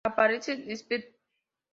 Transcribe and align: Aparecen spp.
Aparecen 0.03 0.59
spp. 0.77 1.13